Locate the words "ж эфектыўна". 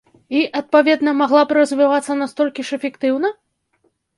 2.71-3.33